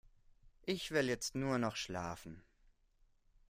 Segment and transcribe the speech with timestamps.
[0.65, 2.41] Ich will jetzt nur noch schlafen.